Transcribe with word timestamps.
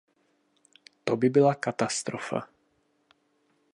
To 1.03 1.17
by 1.17 1.29
byla 1.29 1.55
kastrofa. 1.55 2.47